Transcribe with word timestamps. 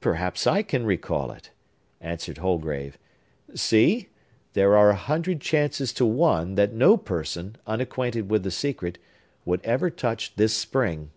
"Perhaps 0.00 0.46
I 0.46 0.62
can 0.62 0.86
recall 0.86 1.32
it," 1.32 1.50
answered 2.00 2.38
Holgrave. 2.38 2.96
"See! 3.56 4.08
There 4.52 4.76
are 4.76 4.90
a 4.90 4.94
hundred 4.94 5.40
chances 5.40 5.92
to 5.94 6.06
one 6.06 6.54
that 6.54 6.72
no 6.74 6.96
person, 6.96 7.56
unacquainted 7.66 8.30
with 8.30 8.44
the 8.44 8.52
secret, 8.52 8.98
would 9.44 9.60
ever 9.64 9.90
touch 9.90 10.32
this 10.36 10.54
spring." 10.56 11.10